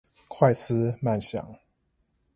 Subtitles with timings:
[0.27, 1.59] 快思慢想